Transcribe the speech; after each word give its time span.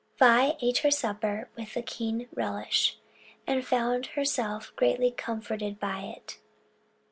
Vi 0.17 0.57
ate 0.63 0.79
her 0.79 0.89
supper 0.89 1.47
with 1.55 1.77
a 1.77 1.83
keen 1.83 2.27
relish, 2.33 2.97
and 3.45 3.63
found 3.63 4.07
herself 4.07 4.75
greatly 4.75 5.11
comforted 5.11 5.79
by 5.79 5.99
it. 5.99 6.39